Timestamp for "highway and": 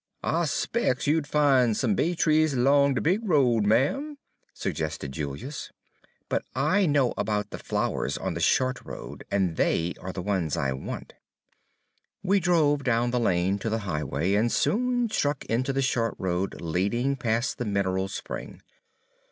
13.85-14.51